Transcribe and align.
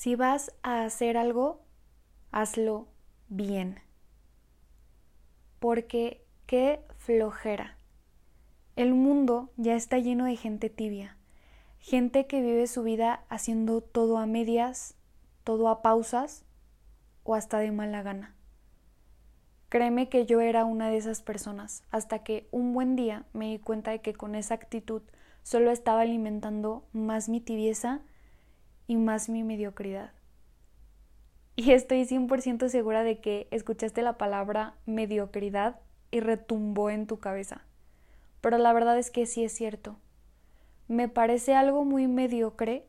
Si 0.00 0.14
vas 0.16 0.54
a 0.62 0.84
hacer 0.84 1.18
algo, 1.18 1.60
hazlo 2.32 2.88
bien. 3.28 3.80
Porque 5.58 6.24
qué 6.46 6.80
flojera. 6.96 7.76
El 8.76 8.94
mundo 8.94 9.50
ya 9.58 9.74
está 9.74 9.98
lleno 9.98 10.24
de 10.24 10.36
gente 10.36 10.70
tibia, 10.70 11.18
gente 11.80 12.26
que 12.26 12.40
vive 12.40 12.66
su 12.66 12.82
vida 12.82 13.24
haciendo 13.28 13.82
todo 13.82 14.16
a 14.16 14.24
medias, 14.24 14.94
todo 15.44 15.68
a 15.68 15.82
pausas 15.82 16.46
o 17.22 17.34
hasta 17.34 17.58
de 17.58 17.70
mala 17.70 18.02
gana. 18.02 18.34
Créeme 19.68 20.08
que 20.08 20.24
yo 20.24 20.40
era 20.40 20.64
una 20.64 20.88
de 20.88 20.96
esas 20.96 21.20
personas, 21.20 21.84
hasta 21.90 22.20
que 22.20 22.48
un 22.52 22.72
buen 22.72 22.96
día 22.96 23.26
me 23.34 23.50
di 23.50 23.58
cuenta 23.58 23.90
de 23.90 24.00
que 24.00 24.14
con 24.14 24.34
esa 24.34 24.54
actitud 24.54 25.02
solo 25.42 25.70
estaba 25.70 26.00
alimentando 26.00 26.88
más 26.94 27.28
mi 27.28 27.42
tibieza 27.42 28.00
y 28.90 28.96
más 28.96 29.28
mi 29.28 29.44
mediocridad. 29.44 30.10
Y 31.54 31.70
estoy 31.70 32.04
100% 32.06 32.68
segura 32.68 33.04
de 33.04 33.20
que 33.20 33.46
escuchaste 33.52 34.02
la 34.02 34.18
palabra 34.18 34.74
mediocridad 34.84 35.78
y 36.10 36.18
retumbó 36.18 36.90
en 36.90 37.06
tu 37.06 37.20
cabeza. 37.20 37.62
Pero 38.40 38.58
la 38.58 38.72
verdad 38.72 38.98
es 38.98 39.12
que 39.12 39.26
sí 39.26 39.44
es 39.44 39.52
cierto. 39.52 39.94
Me 40.88 41.06
parece 41.06 41.54
algo 41.54 41.84
muy 41.84 42.08
mediocre 42.08 42.84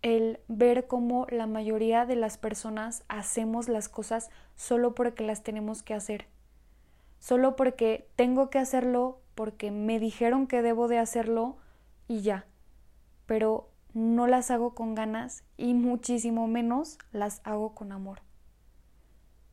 el 0.00 0.40
ver 0.48 0.86
cómo 0.86 1.26
la 1.28 1.46
mayoría 1.46 2.06
de 2.06 2.16
las 2.16 2.38
personas 2.38 3.04
hacemos 3.08 3.68
las 3.68 3.90
cosas 3.90 4.30
solo 4.56 4.94
porque 4.94 5.24
las 5.24 5.42
tenemos 5.42 5.82
que 5.82 5.92
hacer. 5.92 6.24
Solo 7.18 7.54
porque 7.54 8.08
tengo 8.16 8.48
que 8.48 8.58
hacerlo, 8.58 9.20
porque 9.34 9.70
me 9.70 10.00
dijeron 10.00 10.46
que 10.46 10.62
debo 10.62 10.88
de 10.88 10.96
hacerlo 10.96 11.58
y 12.08 12.22
ya. 12.22 12.46
Pero 13.26 13.69
no 13.94 14.26
las 14.26 14.50
hago 14.50 14.74
con 14.74 14.94
ganas 14.94 15.44
y 15.56 15.74
muchísimo 15.74 16.46
menos 16.46 16.98
las 17.12 17.40
hago 17.44 17.74
con 17.74 17.92
amor. 17.92 18.22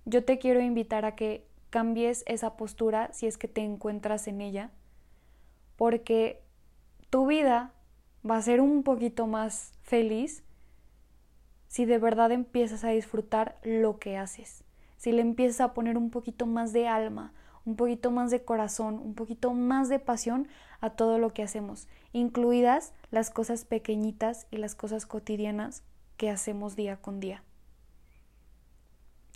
Yo 0.05 0.23
te 0.23 0.39
quiero 0.39 0.61
invitar 0.61 1.05
a 1.05 1.15
que 1.15 1.47
cambies 1.69 2.23
esa 2.27 2.55
postura 2.55 3.09
si 3.13 3.27
es 3.27 3.37
que 3.37 3.47
te 3.47 3.61
encuentras 3.61 4.27
en 4.27 4.41
ella, 4.41 4.71
porque 5.75 6.41
tu 7.09 7.27
vida 7.27 7.73
va 8.29 8.37
a 8.37 8.41
ser 8.41 8.61
un 8.61 8.83
poquito 8.83 9.27
más 9.27 9.73
feliz 9.81 10.43
si 11.67 11.85
de 11.85 11.97
verdad 11.97 12.31
empiezas 12.31 12.83
a 12.83 12.89
disfrutar 12.89 13.59
lo 13.63 13.99
que 13.99 14.17
haces, 14.17 14.63
si 14.97 15.11
le 15.11 15.21
empiezas 15.21 15.61
a 15.61 15.73
poner 15.73 15.97
un 15.97 16.09
poquito 16.09 16.45
más 16.45 16.73
de 16.73 16.87
alma, 16.87 17.33
un 17.67 17.75
poquito 17.75 18.11
más 18.11 18.31
de 18.31 18.45
corazón, 18.45 18.95
un 18.95 19.13
poquito 19.13 19.53
más 19.53 19.89
de 19.89 19.99
pasión 19.99 20.47
a 20.79 20.91
todo 20.91 21.19
lo 21.19 21.33
que 21.33 21.43
hacemos, 21.43 21.89
incluidas 22.13 22.93
las 23.11 23.29
cosas 23.29 23.65
pequeñitas 23.65 24.47
y 24.51 24.57
las 24.57 24.73
cosas 24.73 25.05
cotidianas 25.05 25.83
que 26.15 26.29
hacemos 26.29 26.77
día 26.77 26.95
con 26.95 27.19
día. 27.19 27.43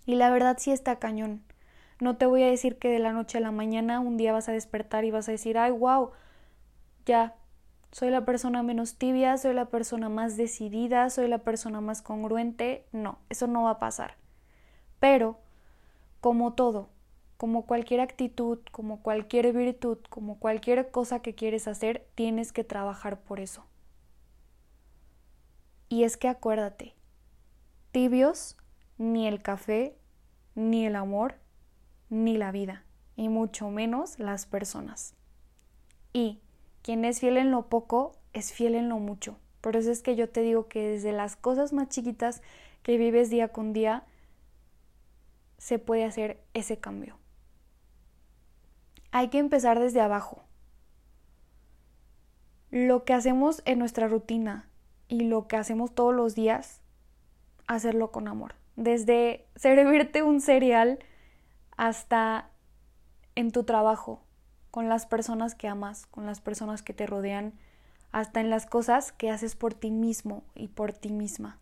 Y 0.05 0.15
la 0.15 0.29
verdad 0.29 0.55
sí 0.59 0.71
está 0.71 0.97
cañón. 0.97 1.43
No 1.99 2.15
te 2.15 2.25
voy 2.25 2.43
a 2.43 2.47
decir 2.47 2.79
que 2.79 2.87
de 2.87 2.99
la 2.99 3.11
noche 3.11 3.37
a 3.37 3.41
la 3.41 3.51
mañana 3.51 3.99
un 3.99 4.15
día 4.15 4.31
vas 4.31 4.47
a 4.47 4.53
despertar 4.53 5.03
y 5.03 5.11
vas 5.11 5.27
a 5.27 5.33
decir, 5.33 5.57
ay, 5.57 5.71
wow, 5.71 6.11
ya, 7.05 7.35
soy 7.91 8.11
la 8.11 8.23
persona 8.23 8.63
menos 8.63 8.95
tibia, 8.95 9.37
soy 9.37 9.53
la 9.53 9.65
persona 9.65 10.07
más 10.07 10.37
decidida, 10.37 11.09
soy 11.09 11.27
la 11.27 11.39
persona 11.39 11.81
más 11.81 12.01
congruente. 12.01 12.85
No, 12.93 13.19
eso 13.27 13.45
no 13.47 13.63
va 13.63 13.71
a 13.71 13.79
pasar. 13.79 14.15
Pero, 15.01 15.37
como 16.21 16.53
todo, 16.53 16.89
como 17.41 17.65
cualquier 17.65 18.01
actitud, 18.01 18.59
como 18.71 19.01
cualquier 19.01 19.51
virtud, 19.51 19.97
como 20.11 20.37
cualquier 20.37 20.91
cosa 20.91 21.23
que 21.23 21.33
quieres 21.33 21.67
hacer, 21.67 22.07
tienes 22.13 22.53
que 22.53 22.63
trabajar 22.63 23.19
por 23.19 23.39
eso. 23.39 23.65
Y 25.89 26.03
es 26.03 26.17
que 26.17 26.27
acuérdate, 26.27 26.93
tibios, 27.91 28.57
ni 28.99 29.27
el 29.27 29.41
café, 29.41 29.97
ni 30.53 30.85
el 30.85 30.95
amor, 30.95 31.39
ni 32.11 32.37
la 32.37 32.51
vida, 32.51 32.85
y 33.15 33.27
mucho 33.27 33.71
menos 33.71 34.19
las 34.19 34.45
personas. 34.45 35.15
Y 36.13 36.41
quien 36.83 37.05
es 37.05 37.21
fiel 37.21 37.37
en 37.37 37.49
lo 37.49 37.69
poco, 37.69 38.19
es 38.33 38.53
fiel 38.53 38.75
en 38.75 38.87
lo 38.87 38.99
mucho. 38.99 39.39
Por 39.61 39.77
eso 39.77 39.89
es 39.89 40.03
que 40.03 40.15
yo 40.15 40.29
te 40.29 40.41
digo 40.41 40.67
que 40.67 40.89
desde 40.89 41.11
las 41.11 41.37
cosas 41.37 41.73
más 41.73 41.89
chiquitas 41.89 42.43
que 42.83 42.97
vives 42.97 43.31
día 43.31 43.47
con 43.47 43.73
día, 43.73 44.03
se 45.57 45.79
puede 45.79 46.03
hacer 46.03 46.39
ese 46.53 46.77
cambio 46.77 47.19
hay 49.11 49.27
que 49.29 49.39
empezar 49.39 49.79
desde 49.79 50.01
abajo. 50.01 50.43
Lo 52.69 53.03
que 53.03 53.13
hacemos 53.13 53.61
en 53.65 53.79
nuestra 53.79 54.07
rutina 54.07 54.69
y 55.07 55.25
lo 55.25 55.47
que 55.47 55.57
hacemos 55.57 55.93
todos 55.93 56.15
los 56.15 56.35
días, 56.35 56.81
hacerlo 57.67 58.11
con 58.11 58.27
amor. 58.27 58.55
Desde 58.77 59.45
servirte 59.55 60.23
un 60.23 60.39
cereal 60.39 60.99
hasta 61.75 62.49
en 63.35 63.51
tu 63.51 63.65
trabajo, 63.65 64.23
con 64.71 64.87
las 64.87 65.05
personas 65.05 65.53
que 65.53 65.67
amas, 65.67 66.05
con 66.07 66.25
las 66.25 66.39
personas 66.39 66.81
que 66.81 66.93
te 66.93 67.05
rodean, 67.05 67.53
hasta 68.13 68.39
en 68.39 68.49
las 68.49 68.65
cosas 68.65 69.11
que 69.11 69.29
haces 69.29 69.55
por 69.55 69.73
ti 69.73 69.91
mismo 69.91 70.43
y 70.55 70.69
por 70.69 70.93
ti 70.93 71.11
misma. 71.11 71.59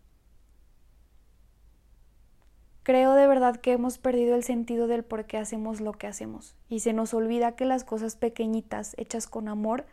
Creo 2.82 3.14
de 3.14 3.26
verdad 3.26 3.56
que 3.56 3.72
hemos 3.72 3.98
perdido 3.98 4.34
el 4.34 4.42
sentido 4.42 4.86
del 4.86 5.04
por 5.04 5.26
qué 5.26 5.36
hacemos 5.36 5.80
lo 5.80 5.92
que 5.92 6.06
hacemos 6.06 6.56
y 6.68 6.80
se 6.80 6.94
nos 6.94 7.12
olvida 7.12 7.54
que 7.54 7.66
las 7.66 7.84
cosas 7.84 8.16
pequeñitas 8.16 8.94
hechas 8.96 9.26
con 9.26 9.48
amor 9.48 9.84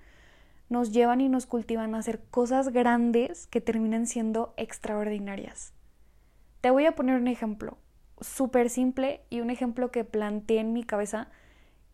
nos 0.69 0.91
llevan 0.91 1.19
y 1.19 1.27
nos 1.27 1.45
cultivan 1.45 1.95
a 1.95 1.99
hacer 1.99 2.21
cosas 2.31 2.69
grandes 2.69 3.47
que 3.47 3.61
terminan 3.61 4.07
siendo 4.07 4.53
extraordinarias. 4.55 5.73
Te 6.61 6.71
voy 6.71 6.85
a 6.85 6.95
poner 6.95 7.19
un 7.19 7.27
ejemplo 7.27 7.77
súper 8.21 8.69
simple 8.69 9.21
y 9.29 9.41
un 9.41 9.49
ejemplo 9.49 9.91
que 9.91 10.03
planteé 10.03 10.59
en 10.59 10.73
mi 10.73 10.83
cabeza 10.83 11.29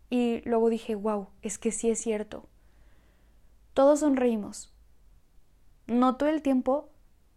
y 0.10 0.42
luego 0.46 0.70
dije, 0.70 0.94
wow, 0.94 1.28
es 1.42 1.58
que 1.58 1.72
sí 1.72 1.90
es 1.90 2.00
cierto. 2.00 2.48
Todos 3.74 4.02
sonreímos. 4.02 4.72
No 5.88 6.16
todo 6.18 6.30
el 6.30 6.44
tiempo, 6.44 6.90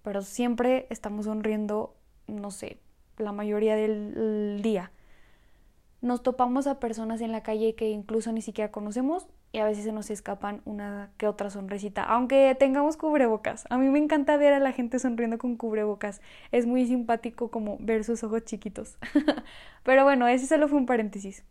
pero 0.03 0.23
siempre 0.23 0.87
estamos 0.91 1.25
sonriendo, 1.25 1.97
no 2.27 2.51
sé, 2.51 2.79
la 3.19 3.33
mayoría 3.33 3.77
del 3.77 4.61
día. 4.63 4.91
Nos 6.01 6.23
topamos 6.23 6.67
a 6.67 6.79
personas 6.79 7.21
en 7.21 7.33
la 7.33 7.43
calle 7.43 7.75
que 7.75 7.91
incluso 7.91 8.33
ni 8.33 8.43
siquiera 8.43 8.71
conocemos 8.71 9.27
y 9.53 9.59
a 9.59 9.65
veces 9.65 9.85
se 9.85 9.93
nos 9.93 10.11
escapan 10.11 10.61
una 10.65 11.11
que 11.17 11.27
otra 11.27 11.49
sonrisita, 11.49 12.03
aunque 12.03 12.55
tengamos 12.59 12.97
cubrebocas. 12.97 13.65
A 13.71 13.79
mí 13.79 13.89
me 13.89 13.99
encanta 13.99 14.37
ver 14.37 14.53
a 14.53 14.61
la 14.61 14.73
gente 14.73 14.99
sonriendo 14.99 15.39
con 15.39 15.57
cubrebocas. 15.57 16.21
Es 16.53 16.67
muy 16.67 16.87
simpático 16.87 17.51
como 17.51 17.79
ver 17.81 18.05
sus 18.05 18.23
ojos 18.23 18.45
chiquitos. 18.45 18.99
Pero 19.83 20.05
bueno, 20.05 20.29
ese 20.29 20.47
solo 20.47 20.69
fue 20.69 20.79
un 20.79 20.87
paréntesis. 20.87 21.43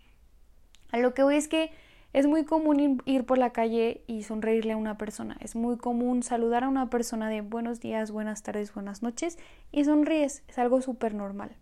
A 0.92 1.00
lo 1.00 1.14
que 1.14 1.24
voy 1.24 1.36
es 1.36 1.48
que 1.48 1.72
es 2.16 2.28
muy 2.28 2.46
común 2.46 3.02
ir 3.04 3.26
por 3.26 3.38
la 3.38 3.50
calle 3.50 4.02
y 4.08 4.24
sonreírle 4.24 4.72
a 4.72 4.78
una 4.78 4.98
persona. 4.98 5.36
Es 5.42 5.54
muy 5.54 5.76
común 5.76 6.24
saludar 6.24 6.64
a 6.64 6.70
una 6.70 6.90
persona 6.90 7.28
de 7.28 7.42
buenos 7.42 7.82
días, 7.82 8.10
buenas 8.10 8.42
tardes, 8.42 8.74
buenas 8.74 9.04
noches 9.04 9.38
y 9.74 9.84
sonríes. 9.84 10.42
Es 10.48 10.58
algo 10.58 10.82
súper 10.82 11.14
normal. 11.14 11.58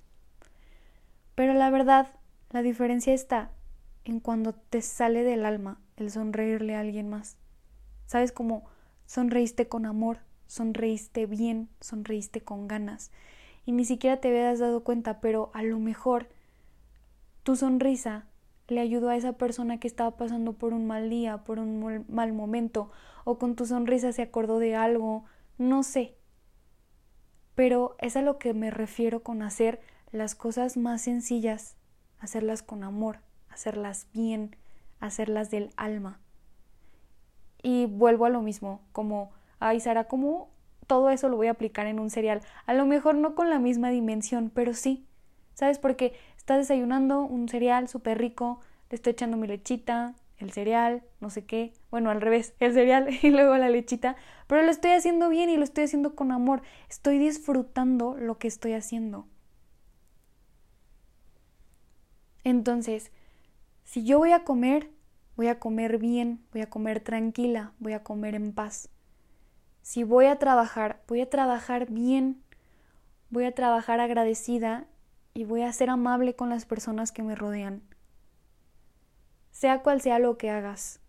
Pero 1.34 1.56
la 1.56 1.72
verdad, 1.72 2.14
la 2.52 2.62
diferencia 2.62 3.16
está 3.16 3.50
en 4.06 4.20
cuando 4.20 4.54
te 4.54 4.84
sale 4.84 5.24
del 5.24 5.48
alma 5.48 5.80
el 5.98 6.12
sonreírle 6.12 6.76
a 6.76 6.82
alguien 6.82 7.10
más. 7.10 7.36
¿Sabes 8.06 8.32
cómo 8.32 8.64
sonreíste 9.08 9.68
con 9.68 9.88
amor, 9.88 10.20
sonreíste 10.46 11.26
bien, 11.26 11.68
sonreíste 11.80 12.42
con 12.42 12.68
ganas? 12.68 13.10
Y 13.66 13.72
ni 13.72 13.86
siquiera 13.86 14.18
te 14.18 14.28
habías 14.28 14.60
dado 14.60 14.84
cuenta, 14.84 15.20
pero 15.20 15.50
a 15.56 15.64
lo 15.64 15.80
mejor 15.80 16.28
tu 17.42 17.56
sonrisa 17.56 18.28
le 18.74 18.82
ayudó 18.82 19.10
a 19.10 19.16
esa 19.16 19.34
persona 19.34 19.80
que 19.80 19.88
estaba 19.88 20.18
pasando 20.18 20.54
por 20.54 20.74
un 20.74 20.86
mal 20.86 21.10
día, 21.10 21.44
por 21.44 21.60
un 21.60 22.06
mal 22.10 22.34
momento, 22.34 22.92
o 23.24 23.38
con 23.38 23.56
tu 23.56 23.66
sonrisa 23.66 24.12
se 24.12 24.22
acordó 24.22 24.60
de 24.60 24.76
algo, 24.76 25.26
no 25.58 25.84
sé. 25.84 26.16
Pero 27.56 27.96
es 28.00 28.18
a 28.18 28.22
lo 28.22 28.38
que 28.38 28.54
me 28.54 28.72
refiero 28.72 29.24
con 29.24 29.42
hacer 29.42 29.80
las 30.12 30.36
cosas 30.36 30.78
más 30.78 31.02
sencillas, 31.02 31.76
hacerlas 32.20 32.64
con 32.64 32.84
amor, 32.84 33.20
hacerlas 33.50 34.08
bien, 34.14 34.56
hacerlas 35.00 35.52
del 35.52 35.72
alma. 35.78 36.20
Y 37.62 37.86
vuelvo 37.86 38.26
a 38.26 38.30
lo 38.30 38.42
mismo, 38.42 38.82
como, 38.92 39.32
ay 39.60 39.80
Sara, 39.80 40.08
¿cómo 40.08 40.52
todo 40.88 41.10
eso 41.10 41.30
lo 41.30 41.38
voy 41.38 41.48
a 41.48 41.52
aplicar 41.52 41.88
en 41.88 42.00
un 42.00 42.10
cereal? 42.10 42.42
A 42.66 42.74
lo 42.74 42.86
mejor 42.86 43.16
no 43.16 43.36
con 43.36 43.50
la 43.50 43.60
misma 43.60 43.90
dimensión, 43.90 44.52
pero 44.54 44.74
sí. 44.74 45.08
¿Sabes? 45.54 45.78
Porque 45.78 46.14
Estás 46.44 46.58
desayunando 46.58 47.22
un 47.22 47.48
cereal 47.48 47.88
súper 47.88 48.18
rico, 48.18 48.60
le 48.90 48.96
estoy 48.96 49.12
echando 49.12 49.38
mi 49.38 49.48
lechita, 49.48 50.14
el 50.40 50.52
cereal, 50.52 51.02
no 51.22 51.30
sé 51.30 51.46
qué, 51.46 51.72
bueno, 51.90 52.10
al 52.10 52.20
revés, 52.20 52.54
el 52.60 52.74
cereal 52.74 53.08
y 53.22 53.30
luego 53.30 53.56
la 53.56 53.70
lechita, 53.70 54.18
pero 54.48 54.62
lo 54.62 54.70
estoy 54.70 54.92
haciendo 54.92 55.30
bien 55.30 55.50
y 55.50 55.56
lo 55.56 55.64
estoy 55.64 55.86
haciendo 55.86 56.16
con 56.16 56.34
amor, 56.34 56.62
estoy 56.90 57.18
disfrutando 57.18 58.18
lo 58.20 58.40
que 58.40 58.50
estoy 58.50 58.74
haciendo. 58.74 59.26
Entonces, 62.44 63.14
si 63.86 64.04
yo 64.04 64.18
voy 64.18 64.34
a 64.34 64.44
comer, 64.44 64.92
voy 65.38 65.48
a 65.48 65.62
comer 65.62 65.98
bien, 65.98 66.44
voy 66.52 66.60
a 66.60 66.70
comer 66.70 67.00
tranquila, 67.00 67.72
voy 67.80 67.94
a 67.94 68.04
comer 68.04 68.36
en 68.36 68.52
paz. 68.52 68.90
Si 69.82 70.04
voy 70.04 70.26
a 70.26 70.40
trabajar, 70.40 71.04
voy 71.08 71.22
a 71.22 71.30
trabajar 71.30 71.90
bien, 71.90 72.44
voy 73.30 73.46
a 73.46 73.56
trabajar 73.56 74.02
agradecida 74.02 74.88
y 75.34 75.46
voy 75.46 75.64
a 75.64 75.74
ser 75.74 75.90
amable 75.90 76.36
con 76.36 76.50
las 76.50 76.66
personas 76.66 77.12
que 77.12 77.24
me 77.24 77.36
rodean. 77.36 77.82
Sea 79.52 79.82
cual 79.82 80.02
sea 80.02 80.20
lo 80.20 80.38
que 80.38 80.50
hagas, 80.50 81.00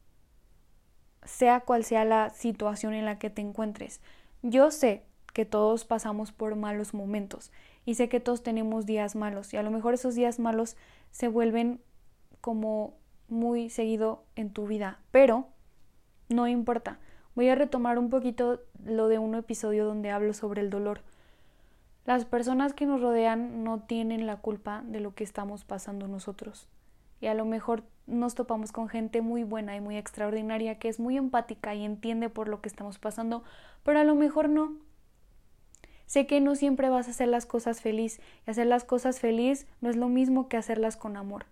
sea 1.25 1.61
cual 1.61 1.85
sea 1.85 2.05
la 2.05 2.31
situación 2.31 2.95
en 2.95 3.05
la 3.05 3.19
que 3.19 3.31
te 3.31 3.43
encuentres. 3.43 4.01
Yo 4.43 4.71
sé 4.71 5.05
que 5.33 5.45
todos 5.45 5.85
pasamos 5.85 6.33
por 6.33 6.55
malos 6.55 6.95
momentos 6.95 7.51
y 7.85 7.95
sé 7.95 8.09
que 8.09 8.21
todos 8.21 8.43
tenemos 8.43 8.87
días 8.87 9.17
malos 9.17 9.53
y 9.53 9.57
a 9.57 9.63
lo 9.63 9.71
mejor 9.71 9.95
esos 9.95 10.15
días 10.15 10.39
malos 10.39 10.77
se 11.11 11.29
vuelven 11.29 11.81
como 12.41 12.95
muy 13.29 13.71
seguido 13.71 14.25
en 14.37 14.51
tu 14.51 14.67
vida, 14.67 15.01
pero 15.11 15.49
no 16.29 16.47
importa. 16.47 16.99
Voy 17.35 17.49
a 17.49 17.57
retomar 17.57 17.99
un 17.99 18.11
poquito 18.11 18.61
lo 18.85 19.09
de 19.09 19.19
un 19.19 19.35
episodio 19.35 19.85
donde 19.85 20.11
hablo 20.11 20.35
sobre 20.35 20.61
el 20.61 20.71
dolor. 20.71 21.01
Las 22.07 22.27
personas 22.27 22.75
que 22.75 22.85
nos 22.85 23.01
rodean 23.01 23.65
no 23.65 23.81
tienen 23.81 24.27
la 24.27 24.37
culpa 24.37 24.83
de 24.87 25.01
lo 25.01 25.15
que 25.15 25.25
estamos 25.25 25.65
pasando 25.65 26.07
nosotros. 26.07 26.69
Y 27.21 27.27
a 27.27 27.35
lo 27.35 27.47
mejor 27.47 27.83
nos 28.07 28.35
topamos 28.35 28.73
con 28.73 28.89
gente 28.89 29.23
muy 29.23 29.45
buena 29.45 29.75
y 29.75 29.81
muy 29.81 29.97
extraordinaria 29.97 30.79
que 30.79 30.91
es 30.91 31.01
muy 31.01 31.17
empática 31.17 31.75
y 31.75 31.83
entiende 31.83 32.29
por 32.29 32.49
lo 32.49 32.61
que 32.61 32.69
estamos 32.69 32.99
pasando, 32.99 33.43
pero 33.83 34.01
a 34.01 34.05
lo 34.05 34.15
mejor 34.15 34.51
no. 34.51 34.77
Sé 36.05 36.27
que 36.27 36.43
no 36.43 36.55
siempre 36.55 36.91
vas 36.91 37.09
a 37.09 37.13
hacer 37.13 37.29
las 37.29 37.47
cosas 37.47 37.81
feliz 37.81 38.21
y 38.47 38.51
hacer 38.51 38.67
las 38.67 38.85
cosas 38.85 39.21
feliz 39.21 39.67
no 39.81 39.89
es 39.89 39.97
lo 39.97 40.11
mismo 40.11 40.49
que 40.49 40.59
hacerlas 40.59 40.99
con 40.99 41.17
amor. 41.17 41.47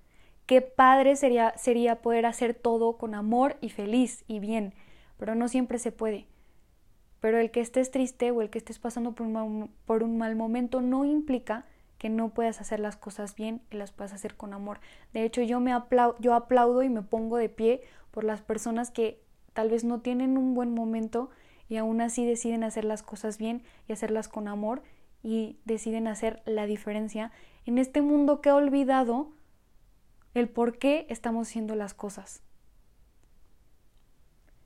Qué 0.45 0.61
padre 0.61 1.17
sería, 1.17 1.57
sería 1.57 2.03
poder 2.03 2.27
hacer 2.27 2.53
todo 2.53 2.99
con 2.99 3.15
amor 3.15 3.57
y 3.63 3.71
feliz 3.71 4.25
y 4.29 4.41
bien, 4.41 4.75
pero 5.17 5.35
no 5.35 5.49
siempre 5.49 5.79
se 5.79 5.93
puede. 5.93 6.27
Pero 7.23 7.39
el 7.39 7.53
que 7.53 7.61
estés 7.61 7.93
triste 7.93 8.33
o 8.33 8.43
el 8.43 8.51
que 8.51 8.59
estés 8.59 8.81
pasando 8.81 9.13
por 9.13 9.29
un, 9.29 9.71
por 9.87 10.03
un 10.03 10.19
mal 10.19 10.35
momento 10.35 10.81
no 10.81 11.05
implica 11.05 11.65
que 11.97 12.09
no 12.09 12.31
puedas 12.31 12.61
hacer 12.61 12.81
las 12.81 12.97
cosas 12.97 13.37
bien 13.37 13.63
y 13.71 13.77
las 13.77 13.93
puedas 13.93 14.13
hacer 14.13 14.35
con 14.35 14.53
amor. 14.53 14.81
De 15.13 15.23
hecho, 15.23 15.41
yo 15.41 15.61
me 15.61 15.73
aplaudo, 15.73 16.17
yo 16.19 16.35
aplaudo 16.35 16.83
y 16.83 16.89
me 16.89 17.03
pongo 17.03 17.37
de 17.37 17.49
pie 17.49 17.83
por 18.11 18.25
las 18.25 18.43
personas 18.43 18.91
que 18.91 19.23
tal 19.53 19.71
vez 19.71 19.85
no 19.85 20.01
tienen 20.01 20.37
un 20.37 20.55
buen 20.55 20.75
momento 20.75 21.31
y 21.69 21.77
aún 21.77 22.01
así 22.01 22.27
deciden 22.27 22.65
hacer 22.65 22.85
las 22.85 23.05
cosas 23.05 23.39
bien 23.39 23.63
y 23.87 23.93
hacerlas 23.93 24.27
con 24.27 24.49
amor 24.49 24.83
y 25.23 25.61
deciden 25.65 26.09
hacer 26.09 26.43
la 26.45 26.67
diferencia 26.67 27.31
en 27.67 27.79
este 27.79 28.03
mundo 28.03 28.41
que 28.41 28.49
ha 28.49 28.57
olvidado 28.57 29.31
el 30.35 30.49
por 30.49 30.77
qué 30.77 31.07
estamos 31.09 31.47
haciendo 31.47 31.77
las 31.77 31.95
cosas. 31.95 32.43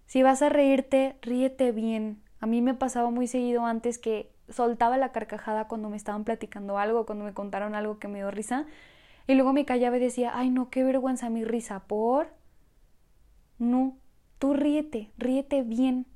Si 0.07 0.23
vas 0.23 0.41
a 0.41 0.49
reírte, 0.49 1.17
ríete 1.21 1.71
bien. 1.71 2.23
A 2.41 2.47
mí 2.47 2.63
me 2.63 2.75
pasaba 2.75 3.11
muy 3.11 3.27
seguido 3.27 3.65
antes 3.65 3.99
que 3.99 4.33
soltaba 4.49 4.97
la 4.97 5.13
carcajada 5.13 5.69
cuando 5.69 5.89
me 5.89 5.97
estaban 5.97 6.25
platicando 6.25 6.79
algo, 6.79 7.07
cuando 7.07 7.25
me 7.25 7.35
contaron 7.35 7.75
algo 7.75 7.99
que 7.99 8.09
me 8.09 8.19
dio 8.19 8.31
risa, 8.31 8.67
y 9.27 9.35
luego 9.35 9.53
me 9.53 9.65
callaba 9.65 9.97
y 9.97 10.01
decía, 10.01 10.33
ay 10.35 10.51
no, 10.51 10.71
qué 10.71 10.85
vergüenza 10.85 11.31
mi 11.31 11.45
risa, 11.45 11.81
por... 11.81 12.29
No, 13.59 13.97
tú 14.39 14.53
ríete, 14.55 15.11
ríete 15.17 15.63
bien. 15.63 16.07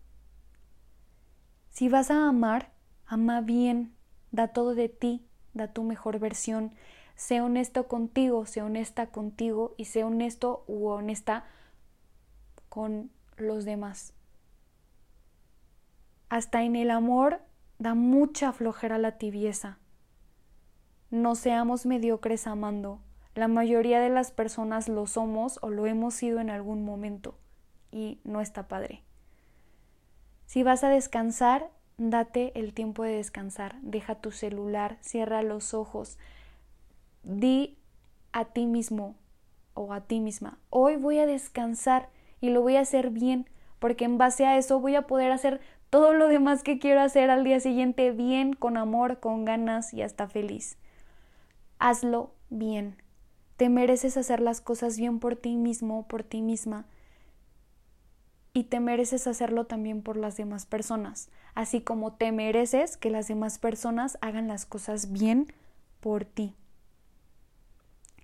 Si 1.70 1.88
vas 1.88 2.10
a 2.10 2.28
amar, 2.28 2.70
ama 3.06 3.40
bien, 3.40 3.94
da 4.30 4.48
todo 4.48 4.74
de 4.74 4.88
ti, 4.88 5.26
da 5.54 5.72
tu 5.72 5.82
mejor 5.82 6.18
versión, 6.18 6.74
sé 7.16 7.40
honesto 7.40 7.88
contigo, 7.88 8.46
sé 8.46 8.62
honesta 8.62 9.06
contigo 9.06 9.74
y 9.76 9.86
sé 9.86 10.04
honesto 10.04 10.64
u 10.68 10.88
honesta 10.88 11.44
con 12.68 13.10
los 13.36 13.64
demás. 13.64 14.14
Hasta 16.30 16.62
en 16.62 16.76
el 16.76 16.90
amor 16.90 17.40
da 17.78 17.94
mucha 17.94 18.52
flojera 18.52 18.98
la 18.98 19.18
tibieza. 19.18 19.78
No 21.10 21.34
seamos 21.34 21.86
mediocres 21.86 22.46
amando. 22.46 23.00
La 23.34 23.48
mayoría 23.48 24.00
de 24.00 24.10
las 24.10 24.30
personas 24.30 24.88
lo 24.88 25.06
somos 25.06 25.58
o 25.60 25.70
lo 25.70 25.86
hemos 25.86 26.14
sido 26.14 26.40
en 26.40 26.48
algún 26.48 26.84
momento 26.84 27.36
y 27.90 28.20
no 28.22 28.40
está 28.40 28.68
padre. 28.68 29.02
Si 30.46 30.62
vas 30.62 30.84
a 30.84 30.88
descansar, 30.88 31.68
date 31.98 32.52
el 32.58 32.74
tiempo 32.74 33.02
de 33.02 33.12
descansar. 33.12 33.80
Deja 33.82 34.14
tu 34.14 34.30
celular, 34.30 34.98
cierra 35.00 35.42
los 35.42 35.74
ojos. 35.74 36.16
Di 37.24 37.76
a 38.32 38.44
ti 38.46 38.66
mismo 38.66 39.16
o 39.74 39.92
a 39.92 40.02
ti 40.02 40.20
misma, 40.20 40.58
hoy 40.70 40.96
voy 40.96 41.18
a 41.18 41.26
descansar 41.26 42.08
y 42.40 42.50
lo 42.50 42.62
voy 42.62 42.76
a 42.76 42.80
hacer 42.80 43.10
bien, 43.10 43.48
porque 43.78 44.04
en 44.04 44.18
base 44.18 44.46
a 44.46 44.56
eso 44.58 44.78
voy 44.78 44.94
a 44.94 45.06
poder 45.06 45.32
hacer 45.32 45.60
todo 45.90 46.14
lo 46.14 46.28
demás 46.28 46.62
que 46.62 46.78
quiero 46.78 47.00
hacer 47.00 47.30
al 47.30 47.42
día 47.42 47.58
siguiente 47.58 48.12
bien, 48.12 48.52
con 48.52 48.76
amor, 48.76 49.18
con 49.18 49.44
ganas 49.44 49.92
y 49.92 50.02
hasta 50.02 50.28
feliz. 50.28 50.78
Hazlo 51.80 52.32
bien. 52.48 52.96
Te 53.56 53.68
mereces 53.68 54.16
hacer 54.16 54.40
las 54.40 54.60
cosas 54.60 54.96
bien 54.96 55.18
por 55.18 55.36
ti 55.36 55.56
mismo, 55.56 56.06
por 56.06 56.22
ti 56.22 56.42
misma. 56.42 56.86
Y 58.52 58.64
te 58.64 58.80
mereces 58.80 59.26
hacerlo 59.26 59.66
también 59.66 60.02
por 60.02 60.16
las 60.16 60.36
demás 60.36 60.64
personas, 60.64 61.28
así 61.54 61.82
como 61.82 62.14
te 62.14 62.32
mereces 62.32 62.96
que 62.96 63.10
las 63.10 63.28
demás 63.28 63.58
personas 63.58 64.18
hagan 64.20 64.48
las 64.48 64.66
cosas 64.66 65.12
bien 65.12 65.52
por 66.00 66.24
ti. 66.24 66.54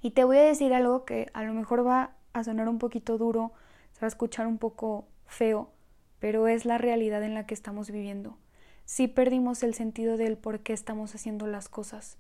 Y 0.03 0.13
te 0.13 0.25
voy 0.25 0.39
a 0.39 0.43
decir 0.43 0.73
algo 0.73 1.05
que 1.05 1.31
a 1.33 1.43
lo 1.43 1.53
mejor 1.53 1.87
va 1.87 2.17
a 2.33 2.45
sonar 2.45 2.69
un 2.69 2.79
poquito 2.79 3.19
duro, 3.19 3.53
se 3.93 4.01
va 4.01 4.07
a 4.07 4.09
escuchar 4.09 4.47
un 4.47 4.59
poco 4.59 5.07
feo, 5.27 5.71
pero 6.19 6.49
es 6.49 6.65
la 6.65 6.79
realidad 6.79 7.23
en 7.23 7.35
la 7.35 7.47
que 7.47 7.55
estamos 7.55 7.91
viviendo. 7.91 8.39
Sí 8.85 9.09
perdimos 9.09 9.63
el 9.63 9.75
sentido 9.75 10.17
del 10.17 10.39
por 10.39 10.61
qué 10.61 10.73
estamos 10.73 11.15
haciendo 11.15 11.47
las 11.47 11.69
cosas. 11.69 12.19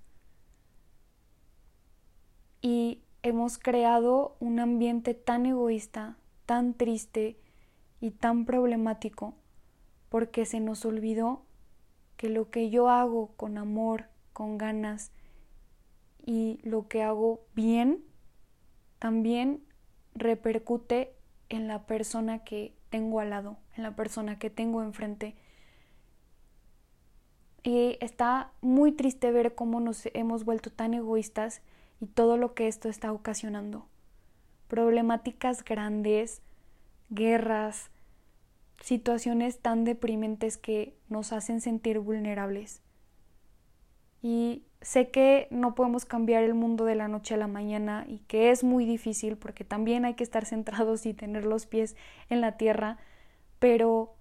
Y 2.61 3.03
hemos 3.23 3.59
creado 3.59 4.37
un 4.41 4.61
ambiente 4.61 5.15
tan 5.15 5.47
egoísta, 5.47 6.17
tan 6.45 6.75
triste 6.75 7.39
y 8.01 8.11
tan 8.11 8.45
problemático 8.45 9.35
porque 10.09 10.47
se 10.47 10.61
nos 10.61 10.85
olvidó 10.85 11.43
que 12.17 12.29
lo 12.29 12.51
que 12.51 12.71
yo 12.71 12.89
hago 12.89 13.33
con 13.37 13.59
amor, 13.59 14.07
con 14.33 14.59
ganas 14.59 15.13
y 16.25 16.59
lo 16.63 16.89
que 16.89 17.03
hago 17.03 17.45
bien, 17.55 18.05
también 18.99 19.63
repercute 20.15 21.15
en 21.49 21.69
la 21.69 21.87
persona 21.87 22.45
que 22.45 22.76
tengo 22.91 23.21
al 23.21 23.31
lado, 23.31 23.57
en 23.77 23.83
la 23.83 23.97
persona 23.97 24.39
que 24.39 24.51
tengo 24.51 24.83
enfrente. 24.83 25.35
Y 27.63 27.99
está 28.01 28.53
muy 28.61 28.93
triste 28.93 29.33
ver 29.33 29.55
cómo 29.55 29.81
nos 29.81 30.07
hemos 30.15 30.45
vuelto 30.45 30.71
tan 30.71 30.95
egoístas 30.95 31.63
y 32.01 32.07
todo 32.07 32.37
lo 32.37 32.55
que 32.55 32.69
esto 32.69 32.89
está 32.89 33.13
ocasionando. 33.13 33.87
Problemáticas 34.69 35.65
grandes, 35.65 36.43
guerras, 37.11 37.91
situaciones 38.83 39.59
tan 39.59 39.85
deprimentes 39.85 40.59
que 40.59 40.97
nos 41.09 41.33
hacen 41.33 41.61
sentir 41.61 41.99
vulnerables. 41.99 42.83
Y 44.23 44.66
sé 44.87 45.11
que 45.11 45.49
no 45.51 45.75
podemos 45.75 46.05
cambiar 46.05 46.45
el 46.45 46.55
mundo 46.55 46.85
de 46.85 46.95
la 46.95 47.09
noche 47.09 47.35
a 47.35 47.37
la 47.37 47.49
mañana 47.49 48.05
y 48.07 48.21
que 48.21 48.53
es 48.53 48.63
muy 48.63 48.85
difícil 48.85 49.37
porque 49.37 49.65
también 49.65 50.05
hay 50.05 50.15
que 50.15 50.23
estar 50.23 50.47
centrados 50.47 51.07
y 51.07 51.13
tener 51.13 51.45
los 51.45 51.67
pies 51.67 51.97
en 52.31 52.41
la 52.41 52.57
tierra, 52.57 52.97
pero 53.59 54.15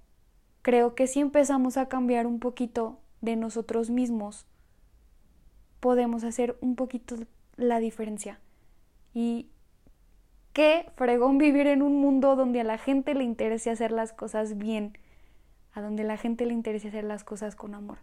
creo 0.64 0.96
que 0.96 1.06
si 1.06 1.20
empezamos 1.20 1.78
a 1.78 1.88
cambiar 1.88 2.26
un 2.26 2.40
poquito 2.40 2.98
de 3.22 3.36
nosotros 3.36 3.92
mismos, 3.92 4.48
podemos 5.80 6.24
hacer 6.24 6.58
un 6.62 6.76
poquito 6.76 7.16
la 7.58 7.78
diferencia. 7.78 8.40
Y 9.14 9.50
qué 10.52 10.90
fregón 10.96 11.38
vivir 11.38 11.68
en 11.68 11.84
un 11.84 12.02
mundo 12.02 12.36
donde 12.36 12.62
a 12.62 12.64
la 12.64 12.80
gente 12.80 13.14
le 13.14 13.24
interese 13.24 13.70
hacer 13.70 13.92
las 13.92 14.14
cosas 14.14 14.58
bien, 14.58 14.98
a 15.74 15.82
donde 15.82 16.02
a 16.02 16.08
la 16.08 16.18
gente 16.18 16.48
le 16.48 16.54
interese 16.54 16.88
hacer 16.88 17.04
las 17.04 17.24
cosas 17.24 17.56
con 17.56 17.76
amor. 17.76 18.00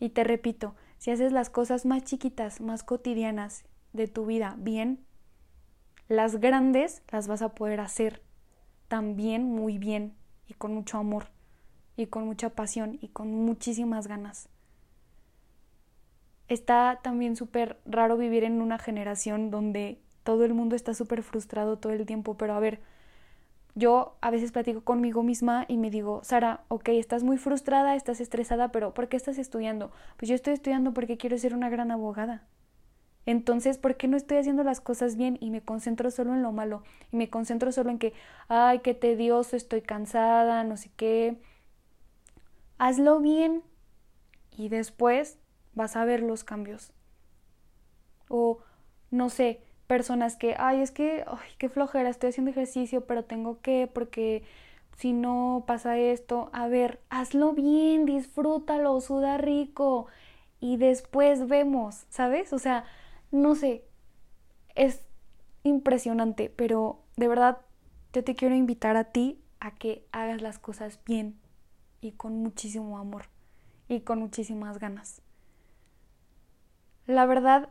Y 0.00 0.08
te 0.08 0.24
repito, 0.24 0.74
si 0.98 1.12
haces 1.12 1.30
las 1.30 1.50
cosas 1.50 1.86
más 1.86 2.02
chiquitas, 2.02 2.60
más 2.60 2.82
cotidianas 2.82 3.64
de 3.92 4.08
tu 4.08 4.26
vida 4.26 4.56
bien, 4.58 5.04
las 6.08 6.40
grandes 6.40 7.02
las 7.12 7.28
vas 7.28 7.42
a 7.42 7.54
poder 7.54 7.78
hacer 7.78 8.22
también 8.88 9.44
muy 9.44 9.78
bien 9.78 10.14
y 10.48 10.54
con 10.54 10.74
mucho 10.74 10.98
amor 10.98 11.26
y 11.96 12.06
con 12.06 12.24
mucha 12.24 12.50
pasión 12.50 12.98
y 13.00 13.08
con 13.08 13.30
muchísimas 13.30 14.08
ganas. 14.08 14.48
Está 16.48 16.98
también 17.02 17.36
súper 17.36 17.78
raro 17.84 18.16
vivir 18.16 18.42
en 18.42 18.60
una 18.60 18.78
generación 18.78 19.50
donde 19.50 20.00
todo 20.24 20.44
el 20.44 20.54
mundo 20.54 20.74
está 20.74 20.94
súper 20.94 21.22
frustrado 21.22 21.78
todo 21.78 21.92
el 21.92 22.06
tiempo, 22.06 22.36
pero 22.36 22.54
a 22.54 22.60
ver, 22.60 22.80
yo 23.74 24.16
a 24.20 24.30
veces 24.30 24.52
platico 24.52 24.82
conmigo 24.82 25.22
misma 25.22 25.64
y 25.68 25.76
me 25.76 25.90
digo, 25.90 26.20
Sara, 26.24 26.64
ok, 26.68 26.88
estás 26.90 27.22
muy 27.22 27.38
frustrada, 27.38 27.94
estás 27.94 28.20
estresada, 28.20 28.72
pero 28.72 28.94
¿por 28.94 29.08
qué 29.08 29.16
estás 29.16 29.38
estudiando? 29.38 29.92
Pues 30.16 30.28
yo 30.28 30.34
estoy 30.34 30.54
estudiando 30.54 30.92
porque 30.92 31.16
quiero 31.16 31.38
ser 31.38 31.54
una 31.54 31.68
gran 31.68 31.90
abogada. 31.90 32.42
Entonces, 33.26 33.78
¿por 33.78 33.96
qué 33.96 34.08
no 34.08 34.16
estoy 34.16 34.38
haciendo 34.38 34.64
las 34.64 34.80
cosas 34.80 35.16
bien 35.16 35.36
y 35.40 35.50
me 35.50 35.62
concentro 35.62 36.10
solo 36.10 36.34
en 36.34 36.42
lo 36.42 36.52
malo? 36.52 36.82
Y 37.12 37.16
me 37.16 37.30
concentro 37.30 37.70
solo 37.70 37.90
en 37.90 37.98
que, 37.98 38.12
ay, 38.48 38.80
qué 38.80 38.94
tedioso, 38.94 39.56
estoy 39.56 39.82
cansada, 39.82 40.64
no 40.64 40.76
sé 40.76 40.90
qué. 40.96 41.36
Hazlo 42.78 43.20
bien 43.20 43.62
y 44.56 44.68
después 44.68 45.38
vas 45.74 45.96
a 45.96 46.04
ver 46.04 46.22
los 46.22 46.44
cambios. 46.44 46.92
O, 48.28 48.58
no 49.10 49.28
sé, 49.28 49.62
personas 49.90 50.36
que, 50.36 50.54
ay, 50.56 50.82
es 50.82 50.92
que, 50.92 51.24
ay, 51.26 51.50
qué 51.58 51.68
flojera, 51.68 52.08
estoy 52.08 52.28
haciendo 52.28 52.52
ejercicio, 52.52 53.06
pero 53.06 53.24
tengo 53.24 53.60
que, 53.60 53.90
porque 53.92 54.44
si 54.96 55.12
no 55.12 55.64
pasa 55.66 55.98
esto, 55.98 56.48
a 56.52 56.68
ver, 56.68 57.00
hazlo 57.10 57.54
bien, 57.54 58.06
disfrútalo, 58.06 59.00
suda 59.00 59.36
rico 59.36 60.06
y 60.60 60.76
después 60.76 61.48
vemos, 61.48 62.06
¿sabes? 62.08 62.52
O 62.52 62.60
sea, 62.60 62.84
no 63.32 63.56
sé, 63.56 63.82
es 64.76 65.02
impresionante, 65.64 66.54
pero 66.54 67.02
de 67.16 67.26
verdad 67.26 67.58
yo 68.12 68.22
te 68.22 68.36
quiero 68.36 68.54
invitar 68.54 68.96
a 68.96 69.10
ti 69.10 69.42
a 69.58 69.72
que 69.72 70.06
hagas 70.12 70.40
las 70.40 70.60
cosas 70.60 71.00
bien 71.04 71.36
y 72.00 72.12
con 72.12 72.40
muchísimo 72.44 72.96
amor 72.96 73.24
y 73.88 74.02
con 74.02 74.20
muchísimas 74.20 74.78
ganas. 74.78 75.20
La 77.08 77.26
verdad, 77.26 77.70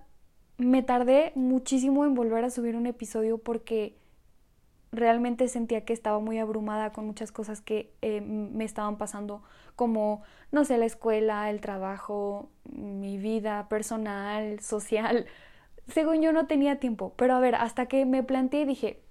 me 0.59 0.83
tardé 0.83 1.31
muchísimo 1.35 2.05
en 2.05 2.13
volver 2.13 2.43
a 2.43 2.49
subir 2.49 2.75
un 2.75 2.85
episodio 2.85 3.37
porque 3.37 3.95
realmente 4.91 5.47
sentía 5.47 5.85
que 5.85 5.93
estaba 5.93 6.19
muy 6.19 6.37
abrumada 6.37 6.91
con 6.91 7.05
muchas 7.05 7.31
cosas 7.31 7.61
que 7.61 7.93
eh, 8.01 8.21
me 8.21 8.65
estaban 8.65 8.97
pasando, 8.97 9.41
como, 9.75 10.21
no 10.51 10.65
sé, 10.65 10.77
la 10.77 10.85
escuela, 10.85 11.49
el 11.49 11.61
trabajo, 11.61 12.49
mi 12.71 13.17
vida 13.17 13.69
personal, 13.69 14.59
social. 14.59 15.27
Según 15.87 16.21
yo 16.21 16.33
no 16.33 16.45
tenía 16.45 16.79
tiempo, 16.79 17.13
pero 17.15 17.35
a 17.35 17.39
ver, 17.39 17.55
hasta 17.55 17.85
que 17.85 18.05
me 18.05 18.23
planteé 18.23 18.61
y 18.61 18.65
dije, 18.65 19.01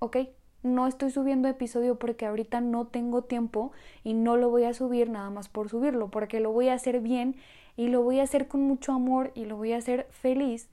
ok, 0.00 0.16
no 0.62 0.86
estoy 0.86 1.10
subiendo 1.10 1.48
episodio 1.48 1.98
porque 1.98 2.26
ahorita 2.26 2.60
no 2.60 2.86
tengo 2.86 3.22
tiempo 3.22 3.72
y 4.04 4.14
no 4.14 4.36
lo 4.36 4.50
voy 4.50 4.64
a 4.64 4.74
subir 4.74 5.10
nada 5.10 5.30
más 5.30 5.48
por 5.48 5.68
subirlo, 5.68 6.10
porque 6.10 6.40
lo 6.40 6.52
voy 6.52 6.68
a 6.68 6.74
hacer 6.74 7.00
bien 7.00 7.36
y 7.76 7.88
lo 7.88 8.02
voy 8.02 8.20
a 8.20 8.24
hacer 8.24 8.48
con 8.48 8.62
mucho 8.62 8.92
amor 8.92 9.32
y 9.34 9.44
lo 9.44 9.56
voy 9.56 9.72
a 9.72 9.78
hacer 9.78 10.06
feliz, 10.10 10.68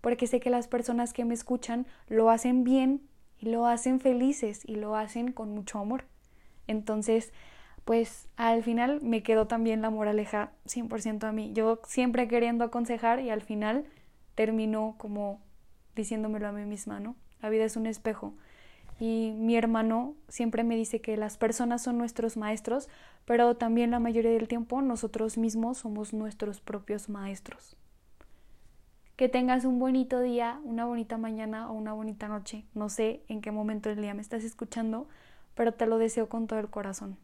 porque 0.00 0.26
sé 0.26 0.40
que 0.40 0.50
las 0.50 0.68
personas 0.68 1.12
que 1.12 1.24
me 1.24 1.34
escuchan 1.34 1.86
lo 2.08 2.30
hacen 2.30 2.64
bien 2.64 3.02
y 3.38 3.50
lo 3.50 3.66
hacen 3.66 4.00
felices 4.00 4.62
y 4.64 4.76
lo 4.76 4.96
hacen 4.96 5.32
con 5.32 5.50
mucho 5.50 5.78
amor. 5.78 6.04
Entonces, 6.66 7.32
pues 7.84 8.28
al 8.36 8.62
final 8.62 9.00
me 9.02 9.22
quedó 9.22 9.46
también 9.46 9.82
la 9.82 9.90
moraleja 9.90 10.52
100% 10.66 11.24
a 11.24 11.32
mí. 11.32 11.52
Yo 11.52 11.80
siempre 11.86 12.28
queriendo 12.28 12.64
aconsejar 12.64 13.20
y 13.20 13.30
al 13.30 13.42
final 13.42 13.84
termino 14.34 14.94
como 14.96 15.40
diciéndomelo 15.94 16.48
a 16.48 16.52
mí 16.52 16.64
misma, 16.64 17.00
¿no? 17.00 17.14
La 17.42 17.50
vida 17.50 17.64
es 17.64 17.76
un 17.76 17.86
espejo 17.86 18.34
y 19.00 19.32
mi 19.36 19.56
hermano 19.56 20.14
siempre 20.28 20.64
me 20.64 20.76
dice 20.76 21.00
que 21.00 21.16
las 21.16 21.36
personas 21.36 21.82
son 21.82 21.98
nuestros 21.98 22.36
maestros, 22.36 22.88
pero 23.24 23.56
también 23.56 23.90
la 23.90 23.98
mayoría 23.98 24.30
del 24.30 24.48
tiempo 24.48 24.82
nosotros 24.82 25.36
mismos 25.36 25.78
somos 25.78 26.12
nuestros 26.12 26.60
propios 26.60 27.08
maestros. 27.08 27.76
Que 29.16 29.28
tengas 29.28 29.64
un 29.64 29.78
bonito 29.78 30.20
día, 30.20 30.60
una 30.64 30.86
bonita 30.86 31.18
mañana 31.18 31.70
o 31.70 31.74
una 31.74 31.92
bonita 31.92 32.28
noche. 32.28 32.64
No 32.74 32.88
sé 32.88 33.22
en 33.28 33.40
qué 33.40 33.50
momento 33.50 33.88
del 33.88 34.00
día 34.00 34.14
me 34.14 34.22
estás 34.22 34.42
escuchando, 34.42 35.08
pero 35.54 35.74
te 35.74 35.86
lo 35.86 35.98
deseo 35.98 36.28
con 36.28 36.46
todo 36.46 36.58
el 36.58 36.68
corazón. 36.68 37.16